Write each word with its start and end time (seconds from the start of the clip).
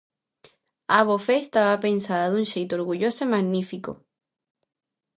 Abofé 0.99 1.35
estaba 1.43 1.83
pensada 1.85 2.27
dun 2.31 2.45
xeito 2.53 2.73
orgulloso 2.79 3.19
e 3.23 3.31
magnífico. 3.35 3.91